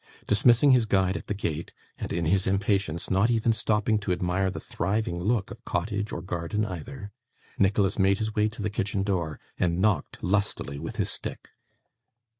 [0.25, 4.49] Dismissing his guide at the gate, and in his impatience not even stopping to admire
[4.49, 7.11] the thriving look of cottage or garden either,
[7.59, 11.49] Nicholas made his way to the kitchen door, and knocked lustily with his stick.